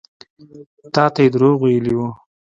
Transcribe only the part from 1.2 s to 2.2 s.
يې دروغ ويلي وو.